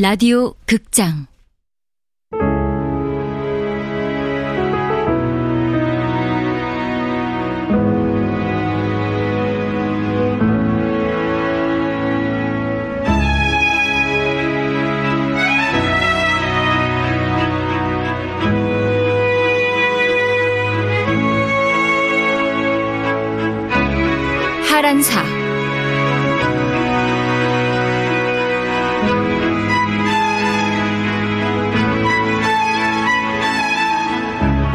[0.00, 1.26] 라디오 극장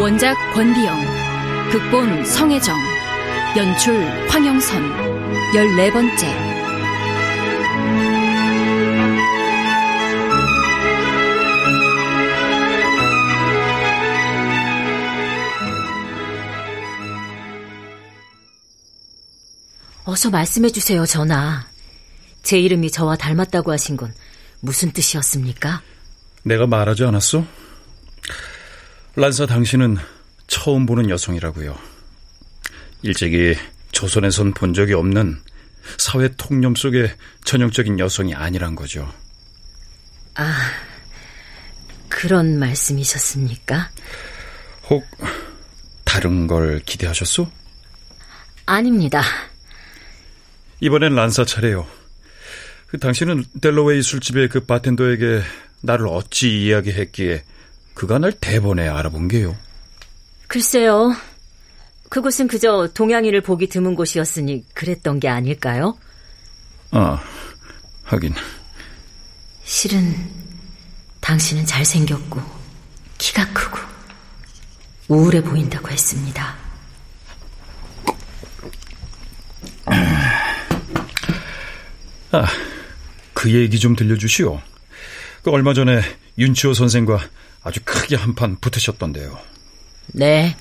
[0.03, 0.99] 원작 권비영,
[1.71, 2.77] 극본 성혜정,
[3.55, 3.95] 연출
[4.27, 4.83] 황영선,
[5.53, 6.27] 14번째.
[20.03, 21.65] 어서 말씀해 주세요, 전하.
[22.41, 24.13] 제 이름이 저와 닮았다고 하신 건
[24.59, 25.81] 무슨 뜻이었습니까?
[26.43, 27.62] 내가 말하지 않았어?
[29.15, 29.97] 란사 당신은
[30.47, 31.77] 처음 보는 여성이라고요.
[33.03, 33.55] 일찍이
[33.91, 35.39] 조선에선 본 적이 없는
[35.97, 37.13] 사회 통념 속의
[37.45, 39.11] 전형적인 여성이 아니란 거죠.
[40.35, 40.55] 아,
[42.09, 43.91] 그런 말씀이셨습니까?
[44.89, 45.05] 혹
[46.03, 47.51] 다른 걸 기대하셨소?
[48.65, 49.21] 아닙니다.
[50.79, 51.87] 이번엔 란사 차례요.
[52.87, 55.41] 그 당신은 델러웨이 술집의 그 바텐더에게
[55.81, 57.43] 나를 어찌 이야기했기에
[58.19, 59.55] 날 대본에 알아본 게요.
[60.47, 61.15] 글쎄요.
[62.09, 65.97] 그곳은 그저 동양인을 보기 드문 곳이었으니 그랬던 게 아닐까요?
[66.91, 67.21] 아,
[68.03, 68.35] 하긴.
[69.63, 70.15] 실은
[71.21, 72.41] 당신은 잘생겼고
[73.17, 73.79] 키가 크고
[75.07, 76.55] 우울해 보인다고 했습니다.
[82.31, 82.45] 아,
[83.33, 84.59] 그 얘기 좀 들려주시오.
[85.43, 86.01] 그 얼마 전에
[86.37, 87.19] 윤치호 선생과
[87.63, 89.39] 아주 크게 한판 붙으셨던데요.
[90.07, 90.55] 네.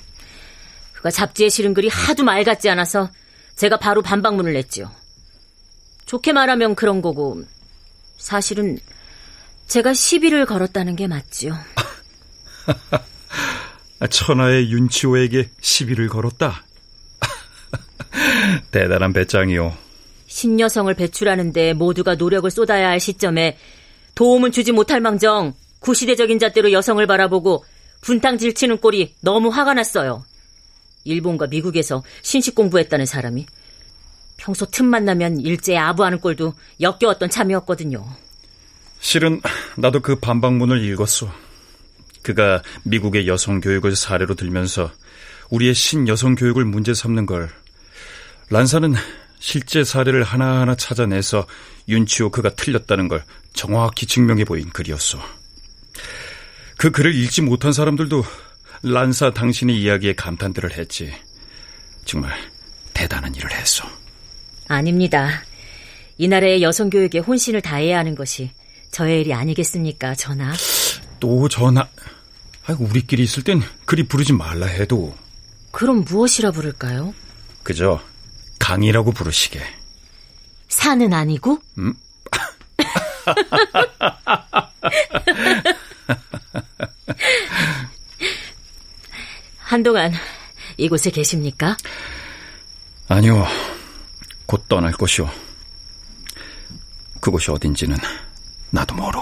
[0.95, 3.11] 그가 잡지에 실은 글이 하도 말 같지 않아서
[3.57, 4.91] 제가 바로 반박문을 냈죠.
[6.07, 7.43] 좋게 말하면 그런 거고
[8.19, 8.79] 사실은
[9.67, 11.57] 제가 시비를 걸었다는 게 맞지요.
[14.11, 16.65] 천하의 윤치호에게 시비를 걸었다.
[18.71, 19.77] 대단한 배짱이요.
[20.27, 23.59] 신여성을 배출하는데 모두가 노력을 쏟아야 할 시점에
[24.15, 27.65] 도움은 주지 못할 망정 구시대적인 잣대로 여성을 바라보고
[28.01, 30.25] 분탕 질 치는 꼴이 너무 화가 났어요.
[31.05, 33.47] 일본과 미국에서 신식 공부했다는 사람이
[34.37, 38.05] 평소 틈만 나면 일제에 아부하는 꼴도 역겨웠던 참이었거든요.
[39.01, 39.41] 실은
[39.77, 41.33] 나도 그 반박문을 읽었어.
[42.23, 44.91] 그가 미국의 여성 교육을 사례로 들면서
[45.51, 47.51] 우리의 신여성 교육을 문제 삼는 걸
[48.51, 48.95] 란사는
[49.39, 51.47] 실제 사례를 하나하나 찾아내서
[51.89, 55.42] 윤치호 그가 틀렸다는 걸 정확히 증명해 보인 글이었어.
[56.83, 58.25] 그 글을 읽지 못한 사람들도
[58.83, 61.15] 란사 당신의 이야기에 감탄들을 했지.
[62.05, 62.33] 정말
[62.93, 63.89] 대단한 일을 했어.
[64.67, 65.45] 아닙니다.
[66.19, 68.51] 이 나라의 여성 교육에 혼신을 다해야 하는 것이
[68.91, 70.53] 저의 일이 아니겠습니까, 전하?
[71.21, 71.87] 또 전하.
[72.67, 75.17] 아이고, 우리끼리 있을 땐 그리 부르지 말라 해도.
[75.71, 77.15] 그럼 무엇이라 부를까요?
[77.63, 78.03] 그저
[78.59, 79.61] 강이라고 부르시게.
[80.69, 81.61] 산은 아니고?
[81.79, 81.95] 음?
[89.59, 90.13] 한동안
[90.77, 91.77] 이곳에 계십니까?
[93.09, 93.47] 아니요.
[94.47, 95.29] 곧 떠날 것이오.
[97.21, 97.97] 그곳이 어딘지는
[98.71, 99.19] 나도 모르.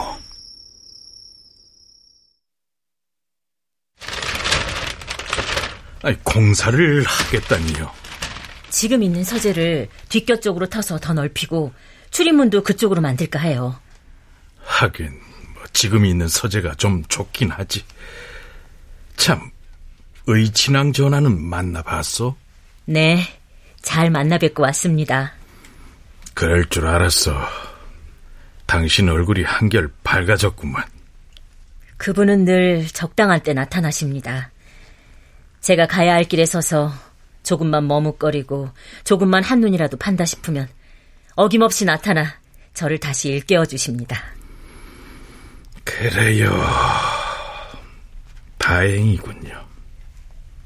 [6.02, 7.90] 아니, 공사를 하겠다니요.
[8.70, 11.74] 지금 있는 서재를 뒷곁 쪽으로 터서 더 넓히고
[12.10, 13.78] 출입문도 그쪽으로 만들까 해요.
[14.64, 15.29] 하긴 뭐
[15.72, 17.84] 지금 있는 서재가 좀 좋긴 하지.
[19.16, 19.50] 참
[20.26, 22.36] 의친왕 전하는 만나봤어?
[22.86, 23.22] 네,
[23.82, 25.32] 잘 만나 뵙고 왔습니다.
[26.34, 27.36] 그럴 줄 알았어.
[28.66, 30.84] 당신 얼굴이 한결 밝아졌구만.
[31.96, 34.50] 그분은 늘 적당할 때 나타나십니다.
[35.60, 36.92] 제가 가야 할 길에 서서
[37.42, 38.70] 조금만 머뭇거리고
[39.04, 40.68] 조금만 한눈이라도 판다 싶으면
[41.34, 42.34] 어김없이 나타나
[42.72, 44.22] 저를 다시 일깨워 주십니다.
[45.98, 46.50] 그래요.
[48.58, 49.50] 다행이군요.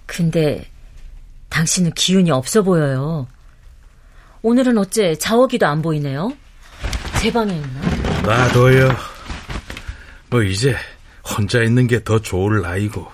[0.06, 0.68] 근데
[1.48, 3.26] 당신은 기운이 없어 보여요.
[4.42, 6.32] 오늘은 어째 자워기도 안 보이네요?
[7.20, 8.22] 제 방에 있나?
[8.22, 8.94] 놔둬요.
[10.30, 10.76] 뭐 이제
[11.24, 13.10] 혼자 있는 게 더 좋을 나이고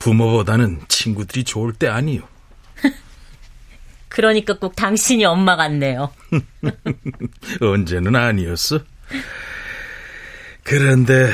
[0.00, 2.22] 부모보다는 친구들이 좋을 때 아니요.
[4.08, 6.10] 그러니까 꼭 당신이 엄마 같네요.
[7.60, 8.80] 언제는 아니었어.
[10.70, 11.32] 그런데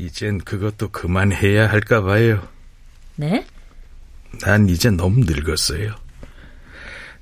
[0.00, 2.48] 이젠 그것도 그만해야 할까 봐요.
[3.14, 3.46] 네?
[4.40, 5.94] 난 이제 너무 늙었어요.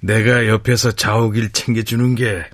[0.00, 2.48] 내가 옆에서 자오기를 챙겨주는 게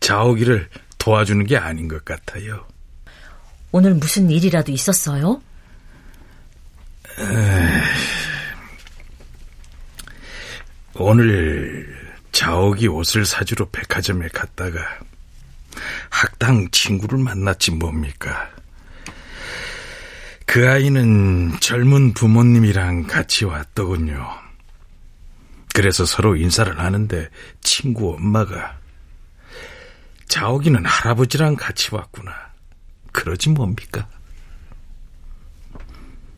[0.00, 0.68] 자오기를
[0.98, 2.66] 도와주는 게 아닌 것 같아요.
[3.70, 5.40] 오늘 무슨 일이라도 있었어요?
[10.94, 11.96] 오늘
[12.32, 14.80] 자옥이 옷을 사주러 백화점에 갔다가
[16.08, 18.50] 학당 친구를 만났지 뭡니까.
[20.46, 24.26] 그 아이는 젊은 부모님이랑 같이 왔더군요.
[25.74, 27.28] 그래서 서로 인사를 하는데
[27.60, 28.78] 친구 엄마가
[30.26, 32.32] 자옥이는 할아버지랑 같이 왔구나.
[33.12, 34.08] 그러지 뭡니까?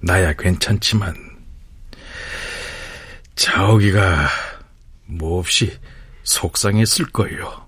[0.00, 1.14] 나야 괜찮지만
[3.34, 4.28] 자옥이가
[5.06, 5.78] 몹시
[6.24, 7.61] 속상했을 거예요.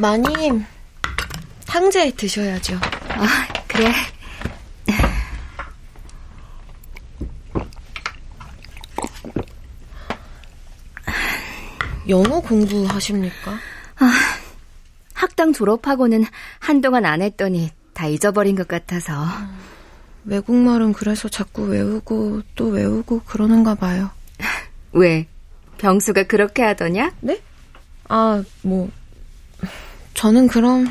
[0.00, 0.64] 마님,
[1.66, 2.74] 탕제 드셔야죠.
[3.10, 3.26] 아,
[3.68, 3.92] 그래.
[12.08, 13.52] 영어 공부하십니까?
[13.98, 14.10] 아,
[15.12, 16.24] 학당 졸업하고는
[16.58, 19.26] 한동안 안 했더니 다 잊어버린 것 같아서.
[20.24, 24.10] 외국말은 그래서 자꾸 외우고 또 외우고 그러는가 봐요.
[24.92, 25.26] 왜?
[25.76, 27.12] 병수가 그렇게 하더냐?
[27.20, 27.42] 네?
[28.08, 28.90] 아, 뭐,
[30.20, 30.86] 저는 그럼.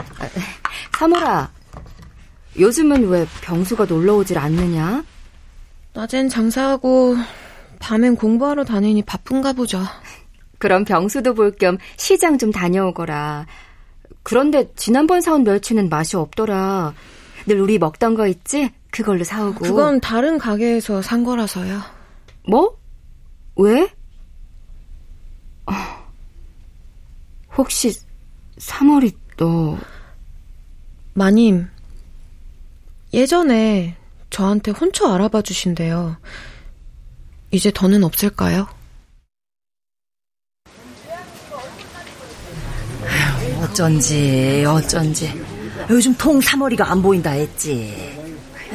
[0.98, 1.52] 사모라,
[2.58, 5.04] 요즘은 왜 병수가 놀러 오질 않느냐?
[5.94, 7.16] 낮엔 장사하고,
[7.78, 9.84] 밤엔 공부하러 다니니 바쁜가 보죠.
[10.58, 13.46] 그럼 병수도 볼 겸 시장 좀 다녀오거라.
[14.24, 16.96] 그런데 지난번 사온 멸치는 맛이 없더라.
[17.46, 18.72] 늘 우리 먹던 거 있지?
[18.90, 19.60] 그걸로 사오고.
[19.60, 21.80] 그건 다른 가게에서 산 거라서요.
[22.48, 22.76] 뭐?
[23.58, 23.84] 왜?
[25.68, 25.74] 어,
[27.56, 27.94] 혹시
[28.60, 29.78] 3월이 너...
[31.14, 31.68] 마님,
[33.14, 33.96] 예전에
[34.30, 36.18] 저한테 혼처 알아봐 주신대요.
[37.52, 38.68] 이제 더는 없을까요?
[43.62, 45.34] 어쩐지 어쩐지
[45.90, 48.18] 요즘 통 3월이가 안 보인다 했지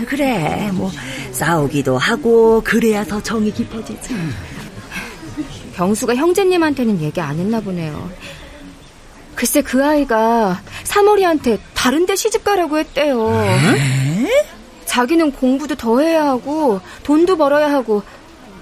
[0.07, 0.91] 그래 뭐
[1.33, 4.15] 싸우기도 하고 그래야 더 정이 깊어지지
[5.75, 8.11] 병수가 형제님한테는 얘기 안 했나 보네요.
[9.45, 13.31] 글쎄 그 아이가 사머리한테 다른 데 시집 가라고 했대요.
[14.87, 18.03] 자기는 공부도 더 해야 하고 돈도 벌어야 하고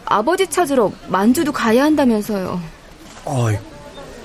[0.05, 2.61] 아버지 찾으러 만주도 가야 한다면서요.
[3.27, 3.57] 아이,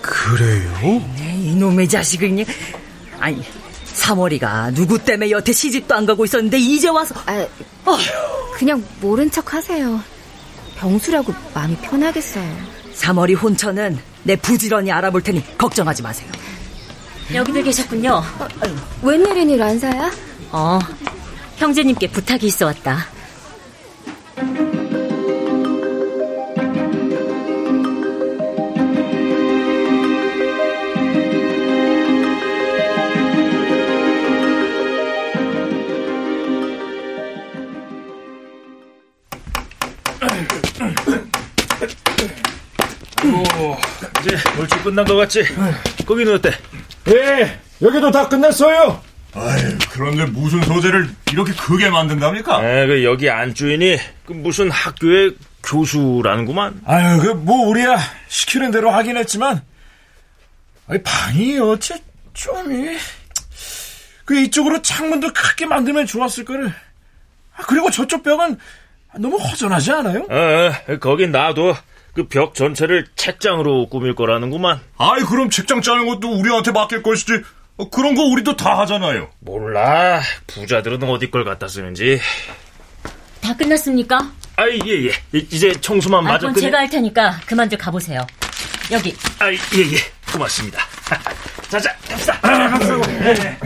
[0.02, 1.04] 그래요?
[1.16, 2.46] 네, 이놈의 자식을 그냥
[3.20, 3.44] 아니
[3.94, 7.46] 3월이가 누구 때문에 여태 시집도 안 가고 있었는데 이제 와서 아,
[8.56, 10.02] 그냥 모른 척 하세요.
[10.80, 12.77] 병수라고 마음이 편하겠어요.
[12.98, 16.30] 3월이 혼처는 내 부지런히 알아볼 테니 걱정하지 마세요
[17.34, 18.24] 여기들 계셨군요.
[19.02, 20.12] 웬일이니 란사야?
[20.52, 20.80] 어,
[21.58, 23.06] 형제님께 부탁이 있어 왔다.
[44.88, 45.44] 끝난 것 같지?
[46.06, 46.52] 거기는 어때?
[47.10, 49.02] 예, 여기도 다 끝났어요.
[49.34, 52.56] 아유, 그런데 무슨 소재를 이렇게 크게 만든답니까?
[52.56, 56.82] 아, 그 여기 안주인이 그 무슨 학교의 교수라는구만.
[56.86, 57.98] 아유, 그 뭐 우리야
[58.30, 59.62] 시키는 대로 하긴 했지만,
[60.88, 62.02] 아니 방이 어째
[62.34, 62.98] 좀이
[64.24, 66.70] 그 이쪽으로 창문도 크게 만들면 좋았을 거를.
[67.58, 68.58] 아, 그리고 저쪽 벽은
[69.20, 70.26] 너무 허전하지 않아요?
[70.30, 71.76] 어, 거긴 나도
[72.18, 74.82] 그 벽 전체를 책장으로 꾸밀 거라는구만.
[74.98, 77.44] 아이, 그럼 책장 짜는 것도 우리한테 맡길 것이지.
[77.78, 79.30] 어, 그런 거 우리도 다 하잖아요.
[79.40, 80.20] 몰라.
[80.48, 82.20] 부자들은 어디 걸 갖다 쓰는지.
[83.40, 84.32] 다 끝났습니까?
[84.56, 85.12] 아이, 예, 예.
[85.38, 86.66] 이- 이제 청소만 아, 마저 그건 끝내.
[86.66, 88.26] 제가 할 테니까 그만들 가보세요.
[88.92, 89.16] 여기.
[89.38, 89.98] 아이, 예, 예.
[90.34, 90.80] 고맙습니다.
[91.70, 92.40] 자 자, 갑시다.
[92.42, 93.58] 아, 갑시다.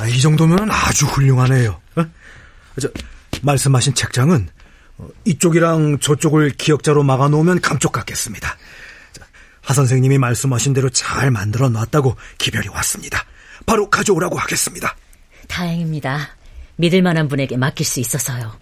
[0.00, 1.80] 아, 이 정도면 아주 훌륭하네요.
[1.96, 2.04] 어?
[2.80, 2.88] 저,
[3.42, 4.48] 말씀하신 책장은
[4.98, 8.56] 어, 이쪽이랑 저쪽을 기역자로 막아놓으면 감쪽 같겠습니다.
[9.12, 9.26] 자,
[9.60, 13.24] 하 선생님이 말씀하신 대로 잘 만들어 놨다고 기별이 왔습니다.
[13.66, 14.96] 바로 가져오라고 하겠습니다.
[15.48, 16.30] 다행입니다.
[16.76, 18.61] 믿을 만한 분에게 맡길 수 있어서요.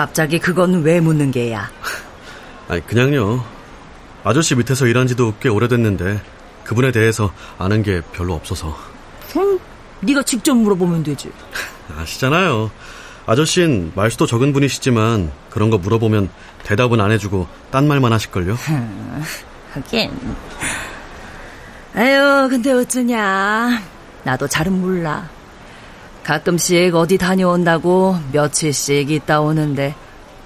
[0.00, 1.70] 갑자기 그건 왜 묻는 게야?
[2.68, 3.44] 아니, 그냥요.
[4.24, 6.22] 아저씨 밑에서 일한 지도 꽤 오래됐는데
[6.64, 8.74] 그분에 대해서 아는 게 별로 없어서.
[9.36, 9.58] 응,
[10.00, 11.30] 네가 직접 물어보면 되지.
[11.98, 12.70] 아시잖아요.
[13.26, 16.30] 아저씨는 말수도 적은 분이시지만 그런 거 물어보면
[16.62, 18.56] 대답은 안 해주고 딴 말만 하실걸요?
[19.74, 20.12] 하긴.
[21.94, 23.82] 아유, 근데 어쩌냐.
[24.24, 25.28] 나도 잘은 몰라.
[26.24, 29.94] 가끔씩 어디 다녀온다고 며칠씩 있다 오는데,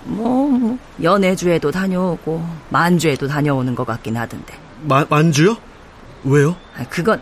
[0.04, 4.54] 뭐, 뭐 연애주에도 다녀오고, 만주에도 다녀오는 것 같긴 하던데.
[4.82, 5.56] 마, 만주요?
[6.24, 6.56] 왜요?
[6.76, 7.20] 아, 그건,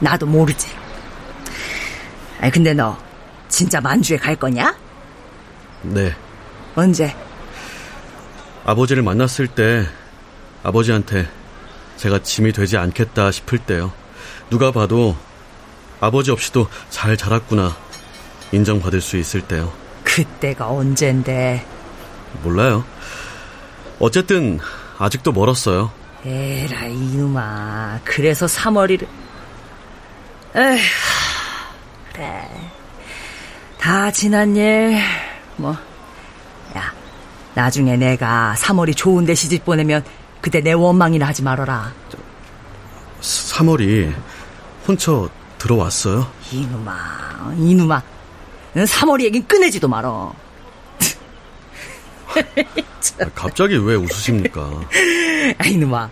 [0.00, 0.68] 나도 모르지.
[2.40, 2.96] 아 근데 너,
[3.48, 4.76] 진짜 만주에 갈 거냐?
[5.82, 6.14] 네.
[6.74, 7.14] 언제?
[8.66, 9.86] 아버지를 만났을 때
[10.62, 11.28] 아버지한테
[11.96, 13.92] 제가 짐이 되지 않겠다 싶을 때요.
[14.50, 15.16] 누가 봐도
[16.00, 17.76] 아버지 없이도 잘 자랐구나
[18.52, 19.72] 인정받을 수 있을 때요.
[20.04, 21.66] 그때가 언젠데.
[22.42, 22.84] 몰라요.
[23.98, 24.60] 어쨌든
[24.98, 25.90] 아직도 멀었어요.
[26.24, 28.00] 에라 이놈아.
[28.04, 29.06] 그래서 3월이를.
[30.56, 30.78] 에휴.
[32.12, 32.70] 그래.
[33.78, 34.98] 다 지난 일.
[35.56, 35.76] 뭐.
[36.76, 36.92] 야.
[37.54, 40.04] 나중에 내가 3월이 좋은데 시집 보내면
[40.40, 41.92] 그때 내 원망이나 하지 말아라.
[43.20, 44.14] 3월이
[44.86, 45.28] 혼처
[45.64, 46.30] 들어왔어요?
[46.52, 48.02] 이놈아, 이놈아.
[48.74, 50.34] 3월이 얘긴 꺼내지도 말어.
[53.20, 54.60] 아, 갑자기 왜 웃으십니까?
[55.58, 56.10] 아, 이놈아.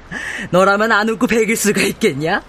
[0.50, 2.42] 너라면 안 웃고 베길 수가 있겠냐?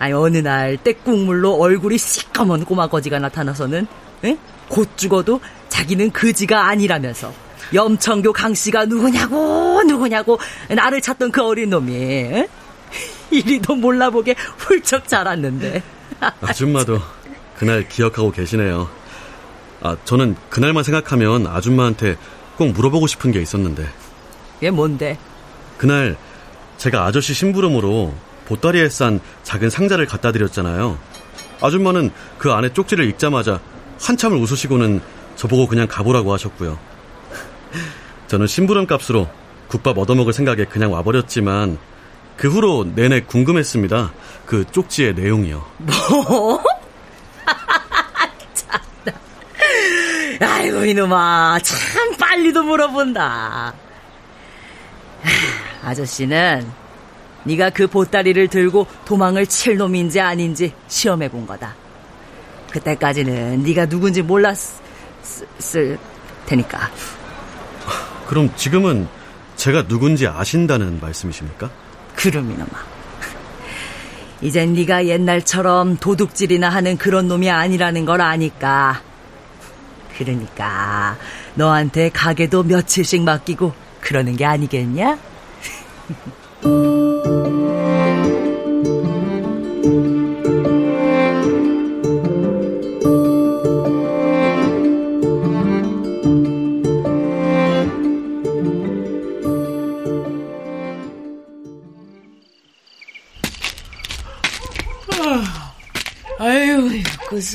[0.00, 3.86] 아니, 어느 날 떼국물로 얼굴이 시꺼먼 꼬마 거지가 나타나서는,
[4.24, 4.36] 에?
[4.68, 7.32] 곧 죽어도 자기는 그지가 아니라면서.
[7.74, 12.48] 염청교 강씨가 누구냐고, 누구냐고, 나를 찾던 그 어린 놈이, 에?
[13.30, 15.82] 이리도 몰라보게 훌쩍 자랐는데.
[16.40, 17.00] 아줌마도
[17.56, 18.88] 그날 기억하고 계시네요.
[19.80, 22.16] 아, 저는 그날만 생각하면 아줌마한테
[22.56, 23.86] 꼭 물어보고 싶은 게 있었는데.
[24.62, 25.18] 얘 뭔데?
[25.76, 26.16] 그날
[26.78, 28.14] 제가 아저씨 심부름으로
[28.46, 30.98] 보따리에 싼 작은 상자를 갖다 드렸잖아요.
[31.60, 33.60] 아줌마는 그 안에 쪽지를 읽자마자
[34.00, 35.00] 한참을 웃으시고는
[35.36, 36.78] 저보고 그냥 가보라고 하셨고요.
[38.26, 39.28] 저는 심부름 값으로
[39.68, 41.78] 국밥 얻어먹을 생각에 그냥 와버렸지만
[42.38, 44.12] 그 후로 내내 궁금했습니다.
[44.46, 45.66] 그 쪽지의 내용이요.
[45.78, 46.62] 뭐?
[48.54, 49.18] 참나.
[50.40, 53.74] 아이고 이놈아 참 빨리도 물어본다.
[55.82, 56.70] 아저씨는
[57.42, 61.74] 네가 그 보따리를 들고 도망을 칠 놈인지 아닌지 시험해 본 거다.
[62.70, 65.98] 그때까지는 네가 누군지 몰랐을
[66.46, 66.88] 테니까.
[68.28, 69.08] 그럼 지금은
[69.56, 71.68] 제가 누군지 아신다는 말씀이십니까?
[72.18, 72.68] 그럼 이놈아.
[74.40, 79.00] 이젠 네가 옛날처럼 도둑질이나 하는 그런 놈이 아니라는 걸 아니까.
[80.16, 81.16] 그러니까
[81.54, 85.16] 너한테 가게도 며칠씩 맡기고 그러는 게 아니겠냐?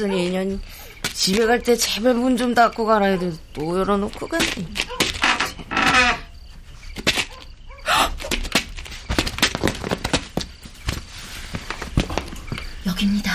[0.03, 0.61] 그순이 인연
[1.13, 4.45] 집에 갈 때 제발 문 좀 닫고 가라 해도 또 열어놓고 가네.
[12.85, 13.31] 여기입니다.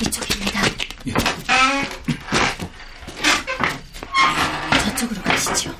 [0.00, 0.60] 이쪽입니다.
[4.84, 5.74] 저쪽으로 가시죠.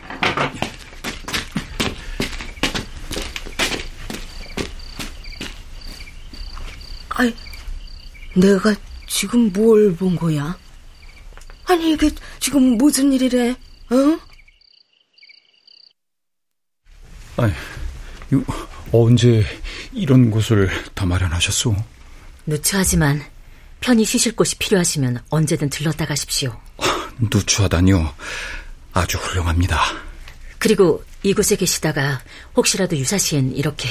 [7.11, 7.35] 아니,
[8.35, 8.75] 내가
[9.08, 10.56] 지금 뭘 본 거야?
[11.64, 12.10] 아니, 이게
[12.40, 13.50] 지금 무슨 일이래,
[13.90, 14.18] 어?
[17.36, 17.52] 아니,
[18.32, 18.42] 이,
[18.92, 19.44] 언제
[19.92, 21.74] 이런 곳을 다 마련하셨소?
[22.46, 23.22] 누추하지만
[23.80, 26.58] 편히 쉬실 곳이 필요하시면 언제든 들렀다 가십시오.
[27.20, 28.14] 누추하다니요.
[28.92, 29.80] 아주 훌륭합니다.
[30.58, 32.20] 그리고 이곳에 계시다가
[32.56, 33.88] 혹시라도 유사시엔 이렇게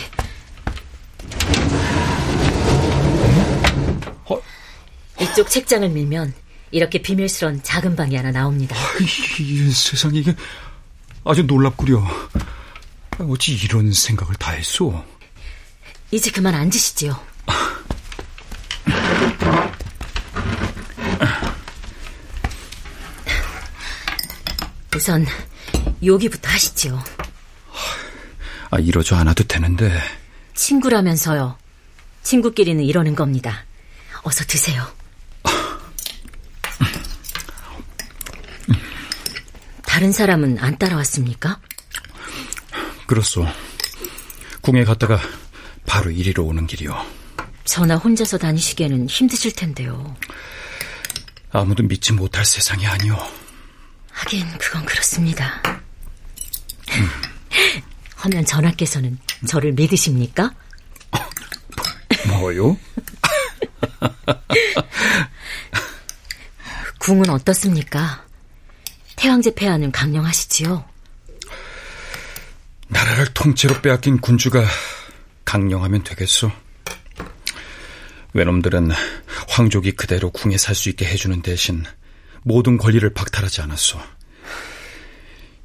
[5.22, 6.34] 이쪽 책장을 밀면
[6.72, 8.76] 이렇게 비밀스런 작은 방이 하나 나옵니다.
[9.40, 10.36] 이 세상에 이게
[11.24, 12.06] 아주 놀랍구려.
[13.20, 15.04] 어찌 이런 생각을 다 했소?
[16.12, 17.20] 이제 그만 앉으시지요.
[24.96, 25.26] 우선
[26.04, 27.04] 여기부터 하시지요.
[28.72, 29.92] 아, 이러지 않아도 되는데.
[30.56, 31.58] 친구라면서요.
[32.24, 33.64] 친구끼리는 이러는 겁니다.
[34.24, 34.86] 어서 드세요.
[39.98, 41.60] 다른 사람은 안 따라왔습니까?
[43.08, 43.48] 그렇소.
[44.62, 45.20] 궁에 갔다가
[45.88, 47.04] 바로 이리로 오는 길이요.
[47.66, 50.16] 전화 혼자서 다니시기에는 힘드실 텐데요.
[51.52, 53.18] 아무도 믿지 못할 세상이 아니오.
[54.12, 55.64] 하긴 그건 그렇습니다.
[58.24, 60.54] 허면 전하께서는 저를 믿으십니까?
[62.28, 62.78] 뭐요?
[67.00, 68.27] 궁은 어떻습니까?
[69.18, 70.86] 태왕제 폐하는 강령하시지요?
[72.88, 74.64] 나라를 통째로 빼앗긴 군주가
[75.44, 76.52] 강령하면 되겠소.
[78.34, 78.92] 외놈들은
[79.50, 81.84] 황족이 그대로 궁에 살 수 있게 해주는 대신
[82.44, 84.00] 모든 권리를 박탈하지 않았소.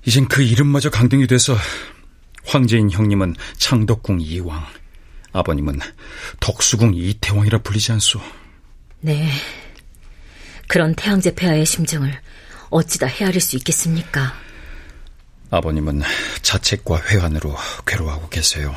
[0.07, 1.55] 이젠 그 이름마저 강등이 돼서
[2.45, 4.67] 황제인 형님은 창덕궁 이왕,
[5.33, 5.79] 아버님은
[6.41, 8.21] 덕수궁 이태왕이라 불리지 않소.
[9.01, 9.31] 네.
[10.69, 12.19] 그런 태왕제 폐하의 심정을
[12.73, 14.33] 어찌다 헤아릴 수 있겠습니까?
[15.51, 16.03] 아버님은
[16.41, 17.55] 자책과 회한으로
[17.87, 18.75] 괴로워하고 계세요.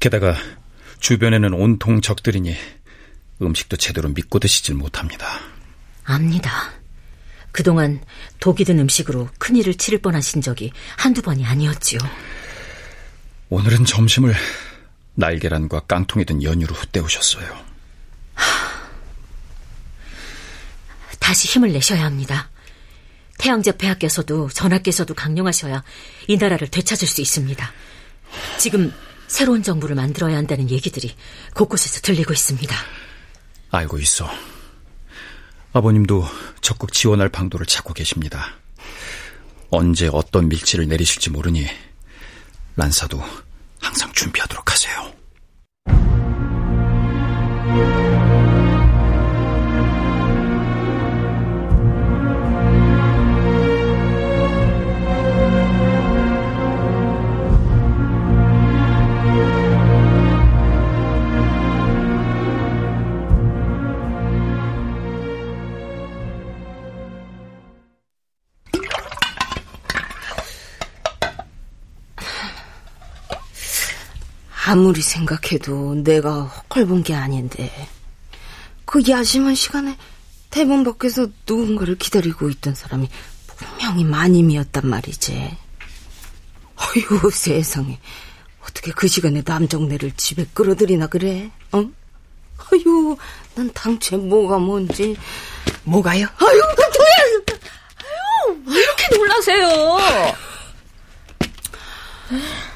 [0.00, 0.34] 게다가
[0.98, 2.56] 주변에는 온통 적들이니
[3.40, 5.40] 음식도 제대로 믿고 드시질 못합니다.
[6.04, 6.72] 압니다.
[7.52, 8.02] 그동안
[8.40, 12.00] 독이 든 음식으로 큰일을 치를 뻔하신 적이 한두 번이 아니었지요.
[13.50, 14.34] 오늘은 점심을
[15.14, 17.67] 날계란과 깡통이 든 연유로 때우셨어요.
[21.28, 22.48] 다시 힘을 내셔야 합니다.
[23.36, 25.84] 태양제 폐하께서도 전하께서도 강령하셔야
[26.26, 27.70] 이 나라를 되찾을 수 있습니다.
[28.56, 28.94] 지금
[29.26, 31.14] 새로운 정부를 만들어야 한다는 얘기들이
[31.54, 32.74] 곳곳에서 들리고 있습니다.
[33.70, 34.26] 알고 있어.
[35.74, 36.24] 아버님도
[36.62, 38.54] 적극 지원할 방도를 찾고 계십니다.
[39.68, 41.66] 언제 어떤 밀치를 내리실지 모르니
[42.76, 43.22] 란사도
[43.82, 45.12] 항상 준비하도록 하세요.
[74.68, 77.70] 아무리 생각해도 내가 헛걸 본 게 아닌데
[78.84, 79.96] 그 야심한 시간에
[80.50, 83.08] 대문 밖에서 누군가를 기다리고 있던 사람이
[83.46, 85.56] 분명히 마님이었단 말이지.
[86.76, 87.98] 어휴 세상에
[88.62, 91.50] 어떻게 그 시간에 남정네를 집에 끌어들이나 그래?
[91.72, 91.78] 어?
[91.78, 93.16] 어휴
[93.54, 95.16] 난 당최 뭐가 뭔지
[95.84, 96.26] 뭐가요?
[96.26, 97.58] 아유 도야
[97.96, 99.98] 아유 왜 이렇게 놀라세요?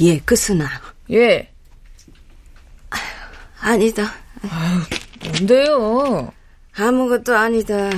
[0.00, 0.68] 예, 끝으나.
[1.10, 1.50] 예.
[3.60, 4.12] 아니다.
[4.42, 4.80] 아유,
[5.24, 6.32] 뭔데요?
[6.76, 7.88] 아무것도 아니다.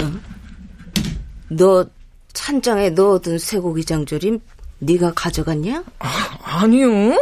[0.00, 0.12] 어?
[1.48, 1.86] 너
[2.32, 4.40] 찬장에 넣어둔 쇠고기 장조림
[4.78, 5.84] 네가 가져갔냐?
[5.98, 7.16] 아, 아니요.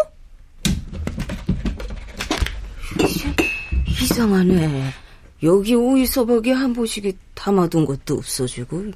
[4.00, 4.92] 이상하네.
[5.42, 8.92] 여기 오이서벅에 한 보식이 담아둔 것도 없어지고.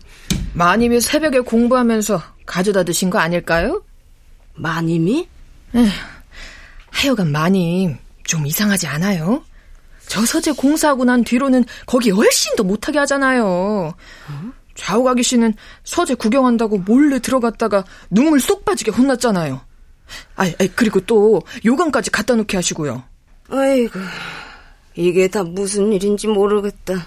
[0.55, 3.83] 마님이 새벽에 공부하면서 가져다 드신 거 아닐까요?
[4.55, 5.29] 마님이?
[5.75, 5.89] 에휴,
[6.91, 9.45] 하여간 마님 좀 이상하지 않아요?
[10.07, 13.47] 저 서재 공사하고 난 뒤로는 거기 훨씬 더 못하게 하잖아요.
[13.47, 13.95] 어?
[14.75, 19.61] 좌우가기 씨는 서재 구경한다고 몰래 들어갔다가 눈물 쏙 빠지게 혼났잖아요.
[20.37, 23.03] 아, 그리고 또 요강까지 갖다 놓게 하시고요.
[23.49, 24.01] 아이고,
[24.95, 27.07] 이게 다 무슨 일인지 모르겠다.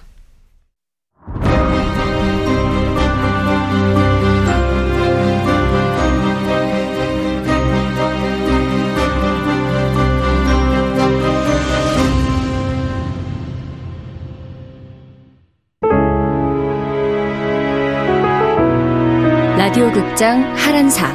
[20.16, 21.14] 극장 하란사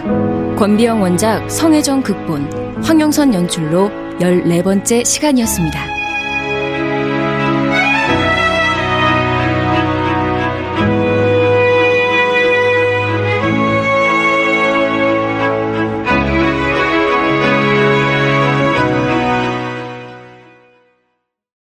[0.56, 5.99] 권비영 원작 성혜정 극본 황영선 연출로 14번째 시간이었습니다.